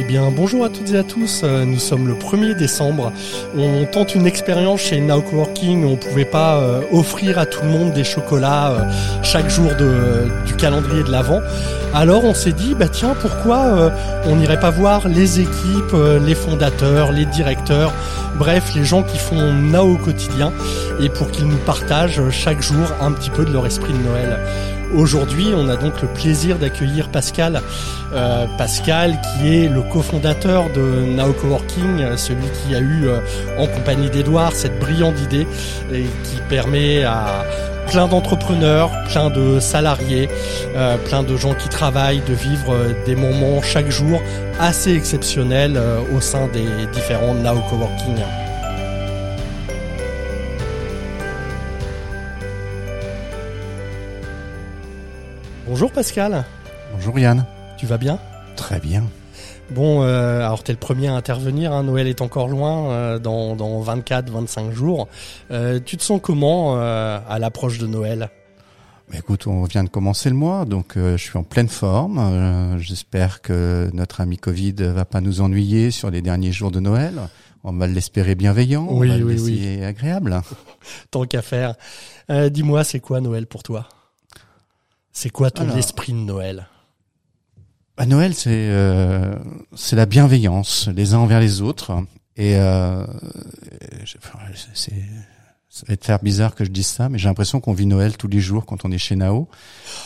Eh 0.00 0.04
bien, 0.04 0.30
bonjour 0.30 0.64
à 0.64 0.68
toutes 0.68 0.92
et 0.92 0.96
à 0.96 1.02
tous. 1.02 1.40
Euh, 1.42 1.64
nous 1.64 1.80
sommes 1.80 2.06
le 2.06 2.14
1er 2.14 2.54
décembre. 2.54 3.12
On 3.56 3.84
tente 3.84 4.14
une 4.14 4.28
expérience 4.28 4.80
chez 4.80 5.00
Now 5.00 5.22
Coworking. 5.22 5.84
On 5.84 5.96
pouvait 5.96 6.24
pas 6.24 6.60
euh, 6.60 6.82
offrir 6.92 7.36
à 7.36 7.46
tout 7.46 7.62
le 7.64 7.68
monde 7.68 7.92
des 7.94 8.04
chocolats 8.04 8.70
euh, 8.70 8.84
chaque 9.24 9.50
jour 9.50 9.72
du 10.46 10.54
calendrier 10.54 11.02
de 11.02 11.10
l'Avent. 11.10 11.40
Alors, 11.94 12.24
on 12.24 12.32
s'est 12.32 12.52
dit, 12.52 12.76
bah 12.76 12.86
tiens, 12.86 13.16
pourquoi 13.20 13.90
on 14.24 14.36
n'irait 14.36 14.60
pas 14.60 14.70
voir 14.70 15.08
les 15.08 15.40
équipes, 15.40 15.96
les 16.24 16.34
fondateurs, 16.36 17.10
les 17.10 17.26
directeurs, 17.26 17.92
bref, 18.38 18.74
les 18.76 18.84
gens 18.84 19.02
qui 19.02 19.18
font 19.18 19.52
Now 19.52 19.94
au 19.94 19.96
quotidien, 19.96 20.52
et 21.00 21.08
pour 21.08 21.30
qu'ils 21.30 21.46
nous 21.46 21.56
partagent 21.56 22.28
chaque 22.30 22.62
jour 22.62 22.86
un 23.00 23.10
petit 23.12 23.30
peu 23.30 23.44
de 23.44 23.52
leur 23.52 23.66
esprit 23.66 23.94
de 23.94 23.98
Noël. 23.98 24.38
Aujourd'hui, 24.94 25.48
on 25.54 25.68
a 25.68 25.76
donc 25.76 26.00
le 26.00 26.08
plaisir 26.08 26.58
d'accueillir 26.58 27.08
Pascal. 27.10 27.60
Euh, 28.14 28.46
Pascal, 28.56 29.20
qui 29.20 29.54
est 29.54 29.68
le 29.68 29.82
cofondateur 29.82 30.70
de 30.72 31.04
Now 31.14 31.32
Coworking, 31.34 32.16
celui 32.16 32.48
qui 32.50 32.74
a 32.74 32.78
eu, 32.78 33.06
euh, 33.06 33.18
en 33.58 33.66
compagnie 33.66 34.08
d'Edouard, 34.08 34.52
cette 34.52 34.78
brillante 34.78 35.20
idée 35.20 35.46
et 35.92 36.04
qui 36.24 36.40
permet 36.48 37.04
à 37.04 37.44
plein 37.90 38.06
d'entrepreneurs, 38.06 38.90
plein 39.10 39.28
de 39.28 39.60
salariés, 39.60 40.28
euh, 40.74 40.96
plein 40.96 41.22
de 41.22 41.36
gens 41.36 41.54
qui 41.54 41.68
travaillent, 41.68 42.22
de 42.26 42.34
vivre 42.34 42.74
des 43.04 43.14
moments 43.14 43.60
chaque 43.62 43.90
jour 43.90 44.22
assez 44.58 44.94
exceptionnels 44.94 45.78
au 46.14 46.20
sein 46.20 46.48
des 46.48 46.86
différents 46.92 47.34
Now 47.34 47.60
Coworking. 47.68 48.16
Bonjour 55.68 55.92
Pascal. 55.92 56.46
Bonjour 56.94 57.18
Yann. 57.18 57.44
Tu 57.76 57.84
vas 57.84 57.98
bien? 57.98 58.18
Très 58.56 58.80
bien. 58.80 59.04
Bon, 59.70 60.02
euh, 60.02 60.38
alors 60.40 60.64
tu 60.64 60.70
es 60.70 60.74
le 60.74 60.80
premier 60.80 61.08
à 61.08 61.12
intervenir, 61.14 61.74
hein. 61.74 61.82
Noël 61.82 62.06
est 62.06 62.22
encore 62.22 62.48
loin, 62.48 62.90
euh, 62.90 63.18
dans, 63.18 63.54
dans 63.54 63.82
24-25 63.82 64.72
jours. 64.72 65.08
Euh, 65.50 65.78
tu 65.84 65.98
te 65.98 66.02
sens 66.02 66.20
comment 66.22 66.78
à 66.78 67.38
l'approche 67.38 67.76
de 67.76 67.86
Noël? 67.86 68.30
Bah, 69.10 69.18
Écoute, 69.18 69.46
on 69.46 69.64
vient 69.64 69.84
de 69.84 69.90
commencer 69.90 70.30
le 70.30 70.36
mois, 70.36 70.64
donc 70.64 70.92
je 70.96 71.18
suis 71.18 71.36
en 71.36 71.42
pleine 71.42 71.68
forme. 71.68 72.78
J'espère 72.78 73.42
que 73.42 73.90
notre 73.92 74.22
ami 74.22 74.38
Covid 74.38 74.72
va 74.72 75.04
pas 75.04 75.20
nous 75.20 75.42
ennuyer 75.42 75.90
sur 75.90 76.10
les 76.10 76.22
derniers 76.22 76.52
jours 76.52 76.70
de 76.70 76.80
Noël. 76.80 77.20
On 77.62 77.72
va 77.74 77.86
l'espérer 77.86 78.36
bienveillant, 78.36 78.86
oui, 78.88 79.10
on 79.10 79.18
va 79.18 79.22
oui, 79.22 79.38
oui. 79.38 79.84
agréable. 79.84 80.40
Tant 81.10 81.26
qu'à 81.26 81.42
faire. 81.42 81.74
Dis-moi, 82.30 82.84
c'est 82.84 83.00
quoi 83.00 83.20
Noël 83.20 83.46
pour 83.46 83.62
toi? 83.62 83.86
C'est 85.18 85.30
quoi 85.30 85.50
ton 85.50 85.68
esprit 85.76 86.12
de 86.12 86.18
Noël? 86.18 86.68
Bah, 87.96 88.06
Noël, 88.06 88.34
c'est 88.34 88.50
euh, 88.52 89.34
c'est 89.74 89.96
la 89.96 90.06
bienveillance 90.06 90.88
les 90.94 91.12
uns 91.14 91.18
envers 91.18 91.40
les 91.40 91.60
autres. 91.60 92.04
Et 92.36 92.54
euh, 92.56 93.04
c'est 94.74 94.92
ça 95.68 95.84
va 95.86 95.94
être 95.94 96.04
faire 96.04 96.18
bizarre 96.20 96.54
que 96.54 96.64
je 96.64 96.70
dise 96.70 96.86
ça, 96.86 97.08
mais 97.08 97.18
j'ai 97.18 97.28
l'impression 97.28 97.60
qu'on 97.60 97.72
vit 97.72 97.86
Noël 97.86 98.16
tous 98.16 98.28
les 98.28 98.40
jours 98.40 98.64
quand 98.64 98.84
on 98.84 98.90
est 98.90 98.98
chez 98.98 99.16
Nao. 99.16 99.48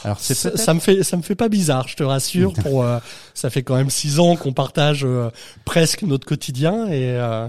Alors 0.04 0.18
c'est 0.18 0.34
ça, 0.34 0.56
ça, 0.56 0.74
me 0.74 0.80
fait 0.80 1.02
ça 1.02 1.16
me 1.16 1.22
fait 1.22 1.34
pas 1.34 1.48
bizarre, 1.48 1.88
je 1.88 1.96
te 1.96 2.02
rassure. 2.02 2.52
Pour 2.54 2.82
euh, 2.82 2.98
ça 3.34 3.48
fait 3.48 3.62
quand 3.62 3.76
même 3.76 3.90
six 3.90 4.18
ans 4.18 4.36
qu'on 4.36 4.52
partage 4.52 5.04
euh, 5.04 5.30
presque 5.64 6.02
notre 6.02 6.26
quotidien 6.26 6.88
et 6.88 7.12
euh, 7.12 7.48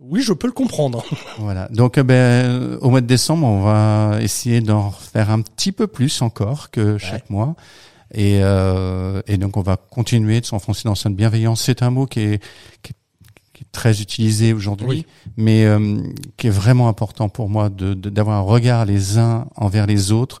oui, 0.00 0.22
je 0.22 0.32
peux 0.32 0.46
le 0.46 0.52
comprendre. 0.52 1.04
Voilà. 1.38 1.68
Donc, 1.68 1.98
euh, 1.98 2.02
ben, 2.02 2.78
au 2.80 2.90
mois 2.90 3.00
de 3.00 3.06
décembre, 3.06 3.46
on 3.46 3.62
va 3.62 4.22
essayer 4.22 4.60
d'en 4.60 4.90
faire 4.90 5.30
un 5.30 5.42
petit 5.42 5.72
peu 5.72 5.86
plus 5.86 6.22
encore 6.22 6.70
que 6.70 6.98
chaque 6.98 7.28
mois. 7.30 7.54
Et, 8.12 8.40
euh, 8.42 9.22
et 9.26 9.36
donc, 9.36 9.56
on 9.56 9.62
va 9.62 9.76
continuer 9.76 10.40
de 10.40 10.46
s'enfoncer 10.46 10.82
dans 10.84 10.94
cette 10.94 11.14
bienveillance. 11.14 11.62
C'est 11.62 11.82
un 11.82 11.90
mot 11.90 12.06
qui 12.06 12.20
est, 12.20 12.42
qui 12.82 12.92
est, 12.92 12.96
très 13.72 14.00
utilisé 14.00 14.52
aujourd'hui, 14.54 15.06
mais 15.36 15.64
euh, 15.64 16.02
qui 16.38 16.46
est 16.46 16.50
vraiment 16.50 16.88
important 16.88 17.28
pour 17.28 17.50
moi 17.50 17.68
de 17.68 17.92
d'avoir 17.92 18.38
un 18.38 18.40
regard 18.40 18.86
les 18.86 19.18
uns 19.18 19.46
envers 19.54 19.86
les 19.86 20.12
autres 20.12 20.40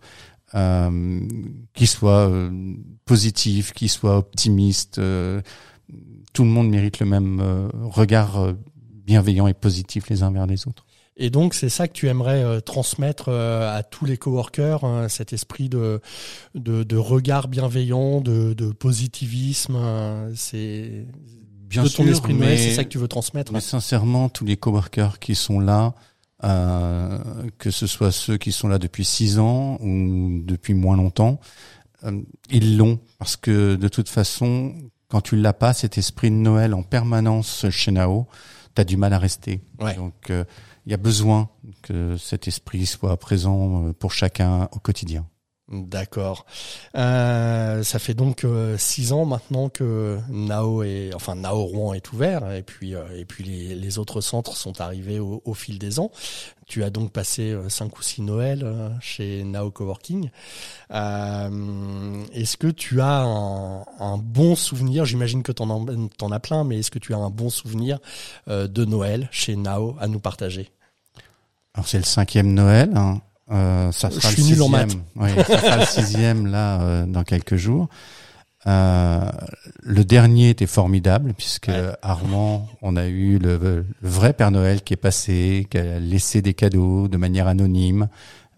euh, 0.54 1.20
qui 1.74 1.86
soit 1.86 2.28
euh, 2.28 2.50
positif, 3.04 3.72
qui 3.72 3.88
soit 3.88 4.16
optimiste. 4.16 5.00
tout 6.32 6.44
le 6.44 6.48
monde 6.48 6.70
mérite 6.70 6.98
le 6.98 7.06
même 7.06 7.70
regard 7.82 8.54
bienveillants 9.10 9.48
et 9.48 9.54
positifs 9.54 10.08
les 10.08 10.22
uns 10.22 10.30
vers 10.30 10.46
les 10.46 10.68
autres. 10.68 10.86
Et 11.16 11.30
donc 11.30 11.54
c'est 11.54 11.68
ça 11.68 11.88
que 11.88 11.92
tu 11.92 12.06
aimerais 12.06 12.44
euh, 12.44 12.60
transmettre 12.60 13.24
euh, 13.28 13.76
à 13.76 13.82
tous 13.82 14.04
les 14.04 14.16
coworkers, 14.16 14.84
hein, 14.84 15.08
cet 15.08 15.32
esprit 15.32 15.68
de, 15.68 16.00
de, 16.54 16.96
regard 16.96 17.48
bienveillant, 17.48 18.20
de, 18.20 18.72
positivisme. 18.72 19.74
Hein, 19.74 20.28
c'est 20.36 21.06
bien 21.68 21.82
de 21.82 21.88
ton 21.88 22.06
esprit 22.06 22.34
de 22.34 22.56
c'est 22.56 22.74
ça 22.74 22.84
que 22.84 22.88
tu 22.88 22.98
veux 22.98 23.08
transmettre. 23.08 23.52
Mais 23.52 23.60
sincèrement, 23.60 24.28
tous 24.28 24.44
les 24.44 24.56
coworkers 24.56 25.18
qui 25.18 25.34
sont 25.34 25.58
là, 25.58 25.94
euh, 26.44 27.18
que 27.58 27.72
ce 27.72 27.88
soit 27.88 28.12
ceux 28.12 28.36
qui 28.36 28.52
sont 28.52 28.68
là 28.68 28.78
depuis 28.78 29.04
six 29.04 29.40
ans 29.40 29.76
ou 29.80 30.40
depuis 30.44 30.74
moins 30.74 30.96
longtemps, 30.96 31.40
ils 32.48 32.76
l'ont 32.78 33.00
parce 33.18 33.36
que 33.36 33.74
de 33.74 33.88
toute 33.88 34.08
façon, 34.08 34.74
quand 35.08 35.20
tu 35.20 35.34
l'as 35.34 35.52
pas, 35.52 35.74
cet 35.74 35.98
esprit 35.98 36.30
de 36.30 36.36
Noël 36.36 36.72
en 36.72 36.84
permanence 36.84 37.66
chez 37.70 37.90
Nao, 37.90 38.28
tu 38.74 38.80
as 38.80 38.84
du 38.84 38.96
mal 38.96 39.12
à 39.12 39.18
rester. 39.18 39.60
Donc 39.96 40.30
euh, 40.30 40.44
il 40.86 40.92
y 40.92 40.94
a 40.94 40.98
besoin 40.98 41.48
que 41.82 42.16
cet 42.16 42.48
esprit 42.48 42.86
soit 42.86 43.16
présent 43.18 43.88
euh, 43.88 43.92
pour 43.92 44.12
chacun 44.12 44.68
au 44.72 44.78
quotidien. 44.78 45.26
D'accord. 45.70 46.46
Euh, 46.96 47.84
ça 47.84 48.00
fait 48.00 48.14
donc 48.14 48.42
euh, 48.42 48.76
six 48.76 49.12
ans 49.12 49.24
maintenant 49.24 49.68
que 49.68 50.18
Nao 50.28 50.82
est, 50.82 51.12
enfin 51.14 51.36
Nao 51.36 51.62
Rouen 51.62 51.94
est 51.94 52.12
ouvert 52.12 52.50
et 52.50 52.62
puis 52.62 52.96
euh, 52.96 53.04
et 53.16 53.24
puis 53.24 53.44
les, 53.44 53.76
les, 53.76 53.98
autres 54.00 54.20
centres 54.20 54.56
sont 54.56 54.80
arrivés 54.80 55.20
au, 55.20 55.40
au, 55.44 55.54
fil 55.54 55.78
des 55.78 56.00
ans. 56.00 56.10
Tu 56.66 56.82
as 56.82 56.90
donc 56.90 57.12
passé 57.12 57.56
cinq 57.68 57.96
ou 57.98 58.02
six 58.02 58.20
Noël 58.20 58.66
chez 59.00 59.44
Nao 59.44 59.70
Coworking. 59.70 60.30
est-ce 60.90 62.56
que 62.56 62.66
tu 62.66 63.00
as 63.00 63.20
un, 63.22 63.84
un 64.00 64.18
bon 64.18 64.56
souvenir? 64.56 65.04
J'imagine 65.04 65.44
que 65.44 65.52
tu 65.52 65.62
en, 65.62 65.70
en, 65.70 66.32
as 66.32 66.40
plein, 66.40 66.64
mais 66.64 66.80
est-ce 66.80 66.90
que 66.90 66.98
tu 66.98 67.14
as 67.14 67.18
un 67.18 67.30
bon 67.30 67.48
souvenir 67.48 67.98
de 68.48 68.84
Noël 68.84 69.28
chez 69.30 69.54
Nao 69.54 69.96
à 70.00 70.08
nous 70.08 70.20
partager? 70.20 70.70
Alors 71.74 71.86
c'est 71.86 71.98
le 71.98 72.04
cinquième 72.04 72.54
Noël. 72.54 72.90
Hein. 72.96 73.20
Euh, 73.50 73.90
ça 73.92 74.10
sera 74.10 74.28
Je 74.28 74.34
suis 74.34 74.42
le 74.42 74.48
nul 74.50 74.62
en 74.62 74.68
maths. 74.68 74.96
Oui, 75.16 75.30
ça 75.46 75.58
sera 75.58 75.76
le 75.78 75.84
sixième 75.84 76.46
là 76.46 76.80
euh, 76.80 77.06
dans 77.06 77.24
quelques 77.24 77.56
jours. 77.56 77.88
Euh, 78.66 79.30
le 79.82 80.04
dernier 80.04 80.50
était 80.50 80.66
formidable 80.66 81.32
puisque 81.32 81.70
Armand, 82.02 82.68
on 82.82 82.96
a 82.96 83.06
eu 83.06 83.38
le, 83.38 83.56
le, 83.56 83.86
vrai 84.02 84.34
Père 84.34 84.50
Noël 84.50 84.82
qui 84.82 84.92
est 84.92 84.98
passé, 84.98 85.66
qui 85.70 85.78
a 85.78 85.98
laissé 85.98 86.42
des 86.42 86.52
cadeaux 86.52 87.08
de 87.08 87.16
manière 87.16 87.48
anonyme 87.48 88.08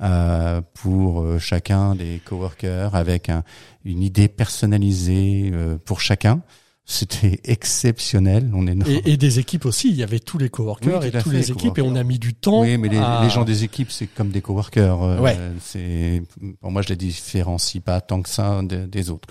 euh, 0.02 0.60
pour 0.74 1.22
euh, 1.22 1.38
chacun 1.38 1.94
des 1.94 2.20
coworkers 2.24 2.96
avec 2.96 3.28
un, 3.28 3.44
une 3.84 4.02
idée 4.02 4.26
personnalisée 4.26 5.52
pour 5.84 6.00
chacun. 6.00 6.40
C'était 6.84 7.40
exceptionnel. 7.44 8.50
On 8.52 8.66
est 8.66 8.76
et, 8.88 9.12
et, 9.12 9.16
des 9.16 9.38
équipes 9.38 9.66
aussi. 9.66 9.90
Il 9.90 9.94
y 9.94 10.02
avait 10.02 10.18
tous 10.18 10.36
les 10.36 10.48
coworkers 10.48 11.04
et 11.04 11.12
toutes 11.12 11.32
les 11.32 11.50
équipes 11.52 11.78
et 11.78 11.82
on 11.82 11.94
a 11.94 12.02
mis 12.02 12.18
du 12.18 12.34
temps. 12.34 12.62
Oui, 12.62 12.76
mais 12.76 12.88
les, 12.88 13.00
les 13.22 13.30
gens 13.30 13.44
des 13.44 13.62
équipes, 13.62 13.92
c'est 13.92 14.08
comme 14.08 14.30
des 14.30 14.40
coworkers. 14.40 15.02
Euh, 15.02 15.20
ouais. 15.20 15.38
c'est 15.60 16.22
pour 16.60 16.72
moi, 16.72 16.82
je 16.82 16.88
les 16.88 16.96
différencie 16.96 17.82
pas 17.82 18.00
tant 18.00 18.20
que 18.20 18.28
ça 18.28 18.60
des, 18.64 18.86
des 18.88 19.10
autres. 19.10 19.28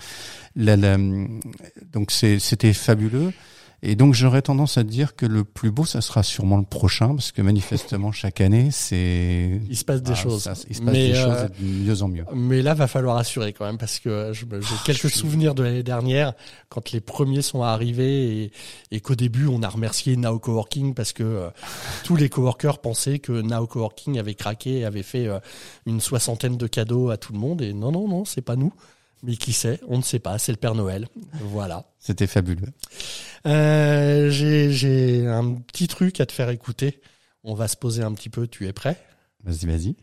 La, 0.56 0.76
la, 0.76 0.96
donc 1.92 2.10
c'était 2.10 2.72
fabuleux. 2.72 3.32
Et 3.84 3.96
donc 3.96 4.14
j'aurais 4.14 4.42
tendance 4.42 4.78
à 4.78 4.84
dire 4.84 5.16
que 5.16 5.26
le 5.26 5.42
plus 5.42 5.72
beau, 5.72 5.84
ça 5.84 6.00
sera 6.00 6.22
sûrement 6.22 6.56
le 6.56 6.64
prochain, 6.64 7.08
parce 7.08 7.32
que 7.32 7.42
manifestement 7.42 8.12
chaque 8.12 8.40
année, 8.40 8.68
c'est 8.70 9.60
il 9.68 9.76
se 9.76 9.84
passe 9.84 10.02
des 10.02 10.12
ah, 10.12 10.14
choses. 10.14 10.48
il 10.70 10.76
se 10.76 10.82
passe 10.82 10.94
des 10.94 11.14
choses 11.14 11.36
euh, 11.36 11.48
de 11.48 11.64
mieux 11.64 12.02
en 12.02 12.08
mieux. 12.08 12.24
Mais 12.32 12.62
là, 12.62 12.74
va 12.74 12.86
falloir 12.86 13.16
assurer 13.16 13.52
quand 13.52 13.66
même, 13.66 13.78
parce 13.78 13.98
que 13.98 14.32
j'ai 14.32 14.46
quelques 14.84 15.10
souvenirs 15.10 15.56
de 15.56 15.64
l'année 15.64 15.82
dernière 15.82 16.32
quand 16.68 16.92
les 16.92 17.00
premiers 17.00 17.42
sont 17.42 17.62
arrivés 17.62 18.44
et, 18.44 18.52
et 18.92 19.00
qu'au 19.00 19.16
début 19.16 19.48
on 19.48 19.62
a 19.62 19.68
remercié 19.68 20.16
Now 20.16 20.38
Coworking 20.38 20.94
parce 20.94 21.12
que 21.12 21.24
euh, 21.24 21.50
tous 22.04 22.14
les 22.14 22.28
coworkers 22.28 22.78
pensaient 22.78 23.18
que 23.18 23.32
Now 23.32 23.66
Coworking 23.66 24.18
avait 24.18 24.34
craqué 24.34 24.78
et 24.78 24.84
avait 24.84 25.02
fait 25.02 25.26
euh, 25.26 25.40
une 25.86 26.00
soixantaine 26.00 26.56
de 26.56 26.66
cadeaux 26.66 27.10
à 27.10 27.16
tout 27.16 27.32
le 27.32 27.38
monde. 27.38 27.62
Et 27.62 27.72
non, 27.72 27.90
non, 27.90 28.08
non, 28.08 28.24
c'est 28.24 28.42
pas 28.42 28.56
nous. 28.56 28.72
Mais 29.22 29.36
qui 29.36 29.52
sait 29.52 29.80
On 29.88 29.98
ne 29.98 30.02
sait 30.02 30.18
pas. 30.18 30.38
C'est 30.38 30.52
le 30.52 30.58
Père 30.58 30.74
Noël. 30.74 31.08
Voilà. 31.40 31.84
C'était 31.98 32.26
fabuleux. 32.26 32.68
Euh, 33.46 34.30
J'ai 34.30 35.26
un 35.26 35.54
petit 35.54 35.88
truc 35.88 36.20
à 36.20 36.26
te 36.26 36.32
faire 36.32 36.50
écouter. 36.50 37.00
On 37.44 37.54
va 37.54 37.68
se 37.68 37.76
poser 37.76 38.02
un 38.02 38.12
petit 38.12 38.30
peu. 38.30 38.46
Tu 38.46 38.66
es 38.66 38.72
prêt? 38.72 38.96
Vas-y, 39.44 39.66
vas-y. 39.66 39.96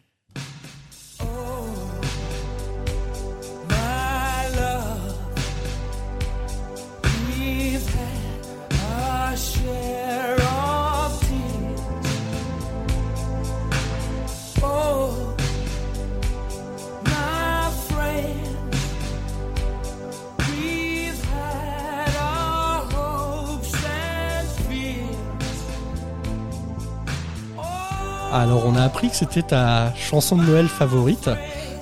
Alors 28.31 28.63
on 28.65 28.75
a 28.75 28.83
appris 28.83 29.09
que 29.09 29.15
c'était 29.15 29.41
ta 29.41 29.91
chanson 29.95 30.35
de 30.37 30.43
Noël 30.43 30.67
favorite. 30.67 31.29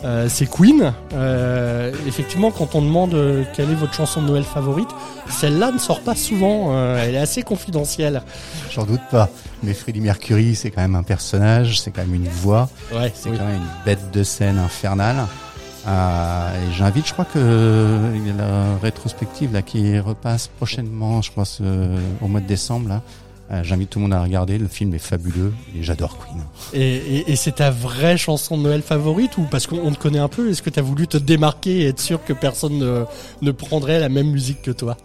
Euh, 0.06 0.28
c'est 0.30 0.46
Queen. 0.50 0.94
Euh, 1.14 1.92
effectivement, 2.08 2.52
quand 2.52 2.76
on 2.76 2.82
demande 2.82 3.14
euh, 3.16 3.44
quelle 3.56 3.70
est 3.72 3.76
votre 3.76 3.94
chanson 3.94 4.22
de 4.22 4.28
Noël 4.28 4.44
favorite, 4.44 4.90
celle-là 5.28 5.72
ne 5.72 5.78
sort 5.80 6.02
pas 6.02 6.16
souvent. 6.16 6.72
Elle 6.98 7.16
est 7.16 7.20
assez 7.20 7.42
confidentielle. 7.44 8.22
J'en 8.72 8.86
doute 8.86 9.02
pas. 9.12 9.30
Mais 9.64 9.74
Freddie 9.74 10.00
Mercury, 10.02 10.56
c'est 10.56 10.70
quand 10.72 10.82
même 10.82 10.96
un 10.96 11.04
personnage, 11.04 11.82
c'est 11.82 11.92
quand 11.92 12.02
même 12.06 12.14
une 12.14 12.30
voix, 12.30 12.70
Ouais, 12.94 13.12
c'est 13.14 13.30
oui. 13.30 13.38
quand 13.38 13.46
même 13.46 13.56
une 13.56 13.86
bête 13.86 14.12
de 14.12 14.24
scène 14.24 14.60
infernale. 14.60 15.26
Et 15.88 16.74
j'invite, 16.78 17.08
je 17.08 17.14
crois 17.14 17.26
que 17.26 17.98
la 18.38 18.78
rétrospective 18.82 19.52
là 19.54 19.62
qui 19.62 19.98
repasse 20.00 20.48
prochainement, 20.58 21.22
je 21.22 21.32
crois 21.32 21.46
ce- 21.46 21.64
au 22.22 22.28
mois 22.28 22.42
de 22.42 22.46
décembre 22.48 22.90
là. 22.90 23.02
Euh, 23.50 23.64
j'invite 23.64 23.90
tout 23.92 24.00
le 24.00 24.04
monde 24.04 24.14
à 24.14 24.22
regarder. 24.22 24.58
Le 24.58 24.68
film 24.68 24.94
est 24.94 25.00
fabuleux 25.00 25.54
et 25.74 25.82
j'adore 25.82 26.18
Queen. 26.18 26.44
Et, 26.74 26.96
et- 26.98 27.32
et 27.32 27.36
c'est 27.38 27.54
ta 27.56 27.72
vraie 27.72 28.18
chanson 28.18 28.58
de 28.58 28.64
Noël 28.64 28.82
favorite 28.82 29.38
ou 29.38 29.44
parce 29.50 29.68
qu'on 29.68 29.92
te 29.92 29.98
connaît 29.98 30.20
un 30.20 30.28
peu, 30.28 30.50
est-ce 30.50 30.62
que 30.62 30.70
tu 30.70 30.80
as 30.80 30.82
voulu 30.82 31.08
te 31.08 31.18
démarquer 31.18 31.80
et 31.84 31.88
être 31.88 32.00
sûr 32.02 32.22
que 32.26 32.34
personne 32.34 32.78
ne, 32.78 33.06
ne 33.42 33.52
prendrait 33.52 34.00
la 34.00 34.10
même 34.10 34.30
musique 34.32 34.62
que 34.64 34.72
toi? 34.72 34.98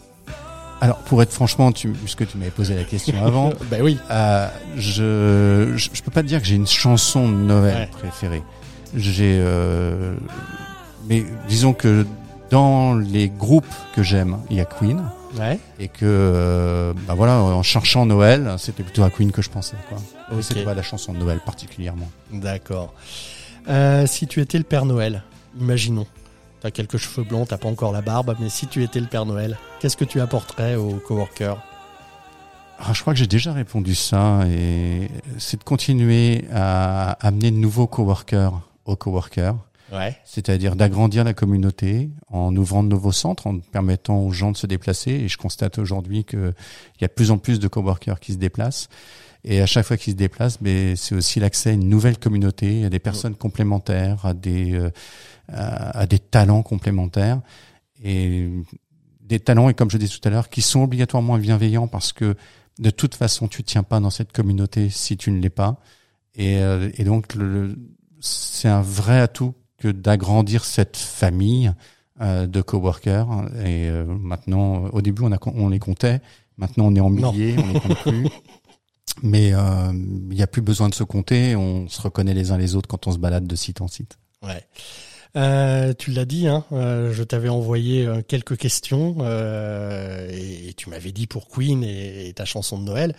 Alors 0.80 0.96
pour 0.98 1.22
être 1.22 1.30
franchement, 1.32 1.70
tu, 1.70 1.90
puisque 1.90 2.26
tu 2.26 2.36
m'avais 2.36 2.50
posé 2.50 2.74
la 2.74 2.82
question 2.82 3.14
avant, 3.24 3.50
Ben 3.70 3.80
oui. 3.82 3.96
Euh, 4.10 4.48
je, 4.76 5.72
je 5.76 5.88
je 5.92 6.02
peux 6.02 6.10
pas 6.10 6.22
te 6.22 6.26
dire 6.26 6.40
que 6.40 6.46
j'ai 6.48 6.56
une 6.56 6.66
chanson 6.66 7.28
de 7.28 7.36
Noël 7.36 7.76
Ouais. 7.76 7.88
préférée. 7.92 8.42
J'ai 8.96 9.36
euh, 9.40 10.14
mais 11.08 11.24
disons 11.48 11.72
que 11.74 12.04
dans 12.50 12.94
les 12.96 13.28
groupes 13.28 13.64
que 13.94 14.02
j'aime, 14.02 14.38
il 14.50 14.56
y 14.56 14.60
a 14.60 14.64
Queen 14.64 15.00
Ouais. 15.38 15.58
et 15.78 15.88
que 15.88 16.00
euh, 16.04 16.92
bah 17.06 17.14
voilà, 17.14 17.38
en 17.38 17.62
cherchant 17.62 18.04
Noël, 18.04 18.54
c'était 18.58 18.82
plutôt 18.82 19.02
à 19.02 19.10
Queen 19.10 19.32
que 19.32 19.40
je 19.40 19.48
pensais 19.50 19.76
quoi. 19.88 19.98
C'était 20.42 20.64
pas 20.64 20.74
la 20.74 20.82
chanson 20.82 21.12
de 21.12 21.18
Noël 21.18 21.40
particulièrement. 21.44 22.10
D'accord. 22.32 22.92
Euh, 23.68 24.06
si 24.06 24.26
tu 24.26 24.40
étais 24.40 24.58
le 24.58 24.64
Père 24.64 24.84
Noël, 24.84 25.22
imaginons. 25.58 26.06
T'as 26.60 26.70
quelques 26.70 26.96
cheveux 26.98 27.24
blonds, 27.24 27.44
t'as 27.46 27.58
pas 27.58 27.68
encore 27.68 27.92
la 27.92 28.02
barbe, 28.02 28.36
mais 28.38 28.48
si 28.48 28.66
tu 28.66 28.82
étais 28.84 29.00
le 29.00 29.06
Père 29.06 29.26
Noël, 29.26 29.56
qu'est-ce 29.80 29.96
que 29.96 30.04
tu 30.04 30.20
apporterais 30.20 30.76
aux 30.76 30.94
coworkers 31.06 31.58
Ah, 32.78 32.92
je 32.92 33.00
crois 33.00 33.14
que 33.14 33.18
j'ai 33.18 33.26
déjà 33.26 33.52
répondu 33.52 33.94
ça 33.96 34.40
et 34.48 35.08
c'est 35.38 35.58
de 35.58 35.64
continuer 35.64 36.44
à 36.52 37.12
amener 37.26 37.50
de 37.50 37.56
nouveaux 37.56 37.86
coworkers 37.88 38.52
aux 38.84 38.96
coworkers. 38.96 39.56
Ouais. 39.92 40.16
c'est-à-dire 40.24 40.74
d'agrandir 40.74 41.22
la 41.22 41.34
communauté 41.34 42.10
en 42.28 42.56
ouvrant 42.56 42.82
de 42.82 42.88
nouveaux 42.88 43.12
centres, 43.12 43.46
en 43.46 43.58
permettant 43.58 44.20
aux 44.20 44.32
gens 44.32 44.50
de 44.50 44.56
se 44.56 44.66
déplacer. 44.66 45.10
Et 45.10 45.28
je 45.28 45.36
constate 45.36 45.78
aujourd'hui 45.78 46.24
qu'il 46.24 46.54
y 47.00 47.04
a 47.04 47.08
de 47.08 47.12
plus 47.12 47.30
en 47.30 47.38
plus 47.38 47.60
de 47.60 47.68
coworkers 47.68 48.18
qui 48.18 48.32
se 48.32 48.38
déplacent. 48.38 48.88
Et 49.44 49.60
à 49.60 49.66
chaque 49.66 49.84
fois 49.84 49.96
qu'ils 49.96 50.12
se 50.12 50.16
déplacent, 50.16 50.60
mais 50.60 50.96
c'est 50.96 51.14
aussi 51.14 51.40
l'accès 51.40 51.70
à 51.70 51.72
une 51.72 51.88
nouvelle 51.88 52.18
communauté, 52.18 52.84
à 52.84 52.90
des 52.90 53.00
personnes 53.00 53.34
complémentaires, 53.34 54.24
à 54.24 54.34
des 54.34 54.74
euh, 54.74 54.90
à, 55.48 55.98
à 55.98 56.06
des 56.06 56.20
talents 56.20 56.62
complémentaires 56.62 57.40
et 58.02 58.48
des 59.20 59.40
talents 59.40 59.68
et 59.68 59.74
comme 59.74 59.90
je 59.90 59.98
disais 59.98 60.16
tout 60.18 60.26
à 60.26 60.30
l'heure, 60.30 60.48
qui 60.48 60.62
sont 60.62 60.82
obligatoirement 60.82 61.38
bienveillants 61.38 61.88
parce 61.88 62.12
que 62.12 62.36
de 62.78 62.90
toute 62.90 63.14
façon 63.14 63.48
tu 63.48 63.62
tiens 63.62 63.82
pas 63.82 64.00
dans 64.00 64.10
cette 64.10 64.32
communauté 64.32 64.90
si 64.90 65.16
tu 65.16 65.30
ne 65.30 65.40
l'es 65.40 65.50
pas. 65.50 65.80
Et, 66.34 66.58
euh, 66.58 66.90
donc 67.00 67.34
le, 67.34 67.76
c'est 68.20 68.68
un 68.68 68.80
vrai 68.80 69.20
atout 69.20 69.54
que 69.82 69.88
d'agrandir 69.88 70.64
cette 70.64 70.96
famille 70.96 71.72
euh, 72.20 72.46
de 72.46 72.62
coworkers. 72.62 73.26
Et 73.64 73.88
euh, 73.88 74.04
maintenant, 74.04 74.84
au 74.92 75.02
début, 75.02 75.22
on, 75.24 75.32
a, 75.32 75.38
on 75.46 75.68
les 75.70 75.80
comptait. 75.80 76.20
Maintenant, 76.56 76.86
on 76.86 76.94
est 76.94 77.00
en 77.00 77.10
milliers, 77.10 77.56
on 77.58 77.72
les 77.72 77.80
compte 77.80 77.98
plus. 78.02 78.28
Mais 79.24 79.52
euh, 79.52 79.92
il 79.92 80.36
n'y 80.36 80.42
a 80.42 80.46
plus 80.46 80.62
besoin 80.62 80.88
de 80.88 80.94
se 80.94 81.02
compter. 81.02 81.56
On 81.56 81.88
se 81.88 82.00
reconnaît 82.00 82.34
les 82.34 82.52
uns 82.52 82.58
les 82.58 82.76
autres 82.76 82.88
quand 82.88 83.08
on 83.08 83.12
se 83.12 83.18
balade 83.18 83.46
de 83.46 83.56
site 83.56 83.80
en 83.80 83.88
site. 83.88 84.18
Ouais. 84.42 84.64
Euh, 85.34 85.94
tu 85.94 86.10
l'as 86.10 86.26
dit, 86.26 86.46
hein, 86.46 86.64
euh, 86.72 87.10
je 87.10 87.22
t'avais 87.22 87.48
envoyé 87.48 88.04
euh, 88.06 88.20
quelques 88.20 88.58
questions 88.58 89.16
euh, 89.20 90.28
et, 90.30 90.68
et 90.68 90.74
tu 90.74 90.90
m'avais 90.90 91.10
dit 91.10 91.26
pour 91.26 91.48
Queen 91.48 91.82
et, 91.82 92.28
et 92.28 92.32
ta 92.34 92.44
chanson 92.44 92.78
de 92.78 92.84
Noël. 92.84 93.16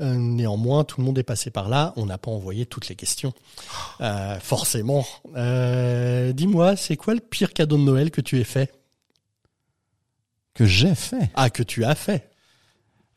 Néanmoins, 0.00 0.84
tout 0.84 1.00
le 1.00 1.06
monde 1.06 1.18
est 1.18 1.22
passé 1.22 1.50
par 1.50 1.68
là. 1.70 1.94
On 1.96 2.04
n'a 2.06 2.18
pas 2.18 2.30
envoyé 2.30 2.66
toutes 2.66 2.88
les 2.88 2.96
questions, 2.96 3.32
forcément. 4.40 5.06
Dis-moi, 5.34 6.76
c'est 6.76 6.96
quoi 6.96 7.14
le 7.14 7.20
pire 7.20 7.52
cadeau 7.52 7.78
de 7.78 7.82
Noël 7.82 8.10
que 8.10 8.20
tu 8.20 8.38
aies 8.38 8.44
fait? 8.44 8.70
Que 10.52 10.66
j'ai 10.66 10.94
fait? 10.94 11.30
Ah, 11.34 11.48
que 11.50 11.62
tu 11.62 11.84
as 11.84 11.94
fait. 11.94 12.28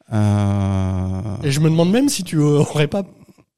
Et 0.09 1.51
je 1.51 1.59
me 1.59 1.69
demande 1.69 1.91
même 1.91 2.07
si 2.09 2.23
tu 2.23 2.37
aurais 2.39 2.87
pas 2.87 3.03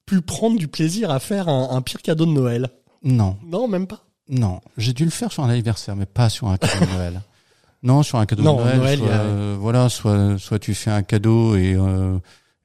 pu 0.08 0.22
prendre 0.22 0.58
du 0.58 0.68
plaisir 0.68 1.12
à 1.12 1.20
faire 1.20 1.48
un, 1.48 1.70
un 1.76 1.82
pire 1.84 2.02
cadeau 2.02 2.26
de 2.26 2.32
Noël. 2.32 2.70
non, 3.04 3.38
Non, 3.46 3.68
même 3.68 3.86
pas. 3.86 4.04
Non. 4.30 4.62
J'ai 4.78 4.94
dû 4.94 5.04
le 5.06 5.10
faire 5.12 5.32
sur 5.32 5.44
un 5.44 5.50
anniversaire, 5.50 5.96
mais 5.96 6.06
pas 6.06 6.30
sur 6.30 6.48
un 6.48 6.58
cadeau 6.58 6.86
de 6.86 6.92
Noël. 6.92 7.22
Non, 7.82 8.04
sur 8.04 8.18
un 8.20 8.26
cadeau 8.26 8.44
Non, 8.44 8.58
de 8.58 8.64
Noël. 8.64 8.78
Noël, 8.78 8.98
soit, 8.98 9.08
il 9.08 9.10
y 9.10 9.14
a- 9.14 9.22
euh, 9.22 9.58
voilà, 9.58 9.88
soit, 9.88 10.38
soit 10.38 10.60
tu 10.60 10.74
fais 10.74 10.92
un 10.92 11.02
cadeau 11.02 11.56
et, 11.56 11.76
euh, 11.76 12.18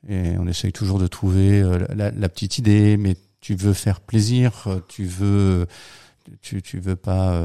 et 0.08 0.36
on 0.40 0.46
essaye 0.48 0.72
toujours 0.72 0.98
de 0.98 1.06
trouver 1.06 1.62
euh, 1.62 1.86
la, 1.94 2.10
la 2.10 2.28
petite 2.28 2.58
idée, 2.58 2.96
mais 2.96 3.16
tu 3.40 3.54
veux 3.54 3.74
faire 3.74 4.00
plaisir, 4.00 4.64
euh, 4.66 4.80
tu 4.88 5.04
veux, 5.04 5.66
tu, 6.42 6.62
tu 6.62 6.80
veux 6.80 6.96
pas. 6.96 7.40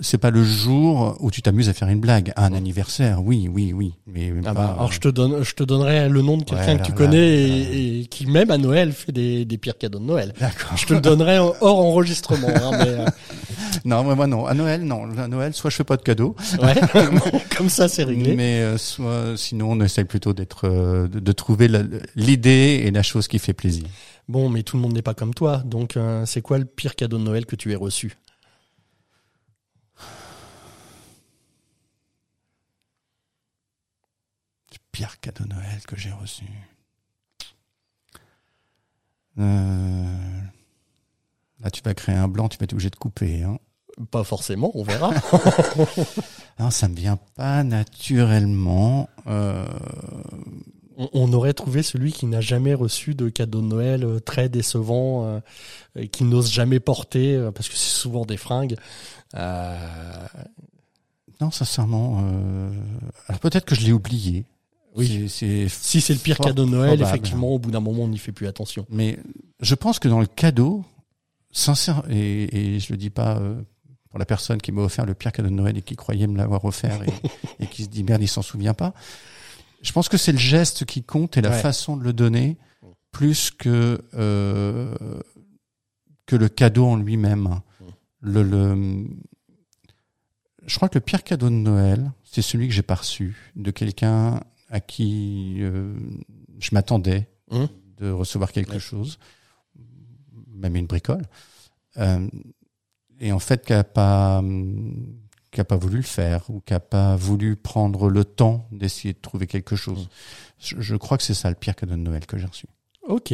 C'est 0.00 0.18
pas 0.18 0.30
le 0.30 0.42
jour 0.42 1.16
où 1.20 1.30
tu 1.30 1.40
t'amuses 1.40 1.68
à 1.68 1.72
faire 1.72 1.86
une 1.88 2.00
blague. 2.00 2.32
Un 2.36 2.52
anniversaire, 2.52 3.22
oui, 3.24 3.48
oui, 3.52 3.72
oui, 3.72 3.94
mais 4.06 4.32
Ah 4.44 4.52
bah, 4.52 4.74
alors 4.76 4.90
je 4.90 4.98
te 4.98 5.08
donne, 5.08 5.44
je 5.44 5.54
te 5.54 5.62
donnerai 5.62 6.08
le 6.08 6.20
nom 6.20 6.36
de 6.36 6.42
quelqu'un 6.42 6.72
Ouais, 6.72 6.78
que 6.78 6.82
tu 6.86 6.92
connais 6.92 7.46
là, 7.46 7.54
et, 7.72 8.00
et 8.00 8.06
qui 8.06 8.26
même 8.26 8.50
à 8.50 8.58
Noël 8.58 8.92
fait 8.92 9.12
des, 9.12 9.44
des 9.44 9.56
pires 9.58 9.78
cadeaux 9.78 10.00
de 10.00 10.04
Noël. 10.04 10.34
D'accord. 10.40 10.76
Je 10.76 10.84
te 10.86 10.94
le 10.94 11.00
donnerai 11.00 11.38
hors 11.38 11.56
enregistrement. 11.78 12.48
hein, 12.48 12.70
mais, 12.72 12.88
euh, 12.88 13.06
Non, 13.84 14.02
moi, 14.02 14.16
moi 14.16 14.26
non. 14.26 14.46
À 14.46 14.54
Noël, 14.54 14.82
non. 14.82 15.04
À 15.16 15.28
Noël, 15.28 15.54
soit 15.54 15.70
je 15.70 15.76
fais 15.76 15.84
pas 15.84 15.96
de 15.96 16.02
cadeau, 16.02 16.34
ouais, 16.60 16.74
comme 17.56 17.68
ça 17.68 17.86
c'est 17.88 18.02
réglé. 18.04 18.34
mais 18.34 18.60
euh, 18.62 18.78
soit 18.78 19.36
sinon 19.36 19.70
on 19.72 19.80
essaye 19.80 20.04
plutôt 20.04 20.32
d'être, 20.32 20.62
euh, 20.68 21.06
de, 21.06 21.20
de 21.20 21.32
trouver 21.32 21.68
l'idée 22.16 22.82
et 22.84 22.90
la 22.90 23.02
chose 23.02 23.28
qui 23.28 23.38
fait 23.38 23.52
plaisir. 23.52 23.84
Bon, 24.28 24.48
mais 24.48 24.62
tout 24.62 24.76
le 24.76 24.82
monde 24.82 24.92
n'est 24.92 25.02
pas 25.02 25.14
comme 25.14 25.32
toi. 25.34 25.62
Donc, 25.64 25.96
euh, 25.96 26.24
c'est 26.26 26.42
quoi 26.42 26.58
le 26.58 26.64
pire 26.64 26.94
cadeau 26.96 27.16
de 27.18 27.22
Noël 27.22 27.46
que 27.46 27.56
tu 27.56 27.72
aies 27.72 27.76
reçu? 27.76 28.16
Pire 34.98 35.20
cadeau 35.20 35.44
de 35.44 35.50
Noël 35.50 35.80
que 35.86 35.94
j'ai 35.94 36.10
reçu. 36.10 36.42
Euh, 39.38 40.16
Là, 41.60 41.70
tu 41.70 41.82
vas 41.84 41.94
créer 41.94 42.16
un 42.16 42.26
blanc, 42.26 42.48
tu 42.48 42.58
vas 42.58 42.64
être 42.64 42.72
obligé 42.72 42.90
de 42.90 42.96
couper. 42.96 43.44
Hein. 43.44 43.60
Pas 44.10 44.24
forcément, 44.24 44.72
on 44.74 44.82
verra. 44.82 45.12
Non, 46.58 46.72
ça 46.72 46.88
me 46.88 46.96
vient 46.96 47.20
pas 47.36 47.62
naturellement. 47.62 49.08
Euh, 49.28 49.64
on, 50.96 51.08
on 51.12 51.32
aurait 51.32 51.52
trouvé 51.52 51.84
celui 51.84 52.10
qui 52.10 52.26
n'a 52.26 52.40
jamais 52.40 52.74
reçu 52.74 53.14
de 53.14 53.28
cadeau 53.28 53.60
de 53.60 53.66
Noël 53.66 54.02
euh, 54.02 54.18
très 54.18 54.48
décevant, 54.48 55.26
euh, 55.26 55.40
et 55.94 56.08
qui 56.08 56.24
n'ose 56.24 56.50
jamais 56.50 56.80
porter 56.80 57.38
parce 57.54 57.68
que 57.68 57.76
c'est 57.76 58.00
souvent 58.00 58.24
des 58.24 58.36
fringues. 58.36 58.74
Non, 61.40 61.52
sincèrement. 61.52 62.18
Alors 63.28 63.38
peut-être 63.38 63.64
que 63.64 63.76
je 63.76 63.82
l'ai 63.82 63.92
oublié. 63.92 64.44
Oui. 64.98 65.28
C'est- 65.28 65.28
c'est 65.28 65.68
si 65.68 66.00
c'est 66.00 66.12
le 66.14 66.18
pire 66.20 66.38
cadeau 66.38 66.64
de 66.64 66.70
Noël, 66.70 66.96
probable. 66.98 67.08
effectivement, 67.08 67.48
au 67.48 67.58
bout 67.58 67.70
d'un 67.70 67.80
moment, 67.80 68.02
on 68.04 68.08
n'y 68.08 68.18
fait 68.18 68.32
plus 68.32 68.46
attention. 68.46 68.84
Mais 68.90 69.18
je 69.60 69.74
pense 69.74 69.98
que 69.98 70.08
dans 70.08 70.20
le 70.20 70.26
cadeau, 70.26 70.84
sincère, 71.50 72.02
et, 72.10 72.74
et 72.74 72.80
je 72.80 72.92
le 72.92 72.96
dis 72.98 73.10
pas 73.10 73.38
euh, 73.38 73.60
pour 74.10 74.18
la 74.18 74.24
personne 74.26 74.60
qui 74.60 74.72
m'a 74.72 74.82
offert 74.82 75.06
le 75.06 75.14
pire 75.14 75.32
cadeau 75.32 75.48
de 75.48 75.54
Noël 75.54 75.76
et 75.78 75.82
qui 75.82 75.96
croyait 75.96 76.26
me 76.26 76.36
l'avoir 76.36 76.64
offert 76.64 77.00
et, 77.02 77.12
et 77.64 77.66
qui 77.66 77.84
se 77.84 77.88
dit 77.88 78.04
merde, 78.04 78.22
il 78.22 78.28
s'en 78.28 78.42
souvient 78.42 78.74
pas. 78.74 78.92
Je 79.82 79.92
pense 79.92 80.08
que 80.08 80.16
c'est 80.16 80.32
le 80.32 80.38
geste 80.38 80.84
qui 80.84 81.02
compte 81.02 81.36
et 81.36 81.40
la 81.40 81.50
Ouais. 81.50 81.60
façon 81.60 81.96
de 81.96 82.02
le 82.04 82.12
donner 82.12 82.56
plus 83.12 83.50
que 83.50 84.02
euh, 84.14 84.94
que 86.26 86.36
le 86.36 86.48
cadeau 86.48 86.84
en 86.86 86.96
lui-même. 86.96 87.60
Le, 88.20 88.42
le, 88.42 89.06
je 90.66 90.76
crois 90.76 90.88
que 90.88 90.96
le 90.98 91.00
pire 91.04 91.22
cadeau 91.22 91.48
de 91.48 91.54
Noël, 91.54 92.10
c'est 92.24 92.42
celui 92.42 92.68
que 92.68 92.74
j'ai 92.74 92.82
pas 92.82 92.96
reçu 92.96 93.36
de 93.56 93.70
quelqu'un 93.70 94.40
à 94.68 94.80
qui 94.80 95.56
euh, 95.60 95.94
je 96.58 96.70
m'attendais 96.72 97.28
Hum. 97.50 97.68
de 97.96 98.10
recevoir 98.10 98.52
quelque 98.52 98.72
Ouais. 98.74 98.78
chose, 98.78 99.18
même 100.54 100.76
une 100.76 100.86
bricole, 100.86 101.22
euh, 101.96 102.28
et 103.20 103.32
en 103.32 103.38
fait 103.38 103.64
qui 103.64 103.72
a 103.72 103.84
pas 103.84 104.42
qui 105.50 105.60
a 105.62 105.64
pas 105.64 105.76
voulu 105.76 105.96
le 105.96 106.02
faire 106.02 106.48
ou 106.50 106.60
qui 106.60 106.74
a 106.74 106.80
pas 106.80 107.16
voulu 107.16 107.56
prendre 107.56 108.10
le 108.10 108.24
temps 108.24 108.68
d'essayer 108.70 109.14
de 109.14 109.18
trouver 109.18 109.46
quelque 109.46 109.76
chose. 109.76 110.00
Hum. 110.02 110.06
Je, 110.58 110.76
je 110.80 110.94
crois 110.96 111.16
que 111.16 111.22
c'est 111.24 111.32
ça 111.34 111.48
le 111.48 111.56
pire 111.56 111.74
cadeau 111.74 111.94
de 111.94 112.00
Noël 112.00 112.26
que 112.26 112.36
j'ai 112.36 112.46
reçu. 112.46 112.66
Ok. 113.02 113.32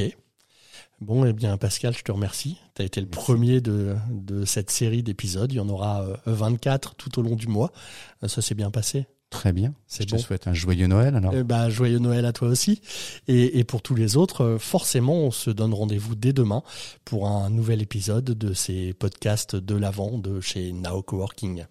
Bon, 1.00 1.24
eh 1.24 1.32
bien, 1.32 1.56
Pascal, 1.56 1.94
je 1.96 2.02
te 2.04 2.12
remercie. 2.12 2.58
Tu 2.76 2.82
as 2.82 2.84
été 2.84 3.00
le 3.00 3.08
premier 3.08 3.60
de, 3.60 3.96
de 4.10 4.44
cette 4.44 4.70
série 4.70 5.02
d'épisodes. 5.02 5.50
Il 5.52 5.56
y 5.56 5.60
en 5.60 5.68
aura 5.68 6.02
euh, 6.02 6.16
24 6.26 6.94
tout 6.94 7.18
au 7.18 7.22
long 7.22 7.34
du 7.34 7.48
mois. 7.48 7.72
Euh, 8.22 8.28
Ça 8.28 8.40
s'est 8.40 8.54
bien 8.54 8.70
passé? 8.70 9.06
Très 9.34 9.52
bien. 9.52 9.74
C'est 9.86 10.08
Je 10.08 10.14
bon. 10.14 10.16
te 10.16 10.22
souhaite 10.22 10.46
un 10.48 10.54
joyeux 10.54 10.86
Noël 10.86 11.14
alors. 11.16 11.32
Eh 11.34 11.42
ben, 11.42 11.68
joyeux 11.68 11.98
Noël 11.98 12.24
à 12.24 12.32
toi 12.32 12.48
aussi. 12.48 12.80
Et, 13.28 13.58
et 13.58 13.64
pour 13.64 13.82
tous 13.82 13.94
les 13.94 14.16
autres, 14.16 14.42
euh, 14.42 14.58
forcément, 14.58 15.14
on 15.24 15.30
se 15.30 15.50
donne 15.50 15.74
rendez-vous 15.74 16.14
dès 16.14 16.32
demain 16.32 16.62
pour 17.04 17.28
un 17.28 17.50
nouvel 17.50 17.82
épisode 17.82 18.24
de 18.24 18.52
ces 18.54 18.92
podcasts 18.94 19.56
de 19.56 19.74
l'avant 19.76 20.18
de 20.18 20.40
chez 20.40 20.72
Now 20.72 21.02
Coworking. 21.02 21.64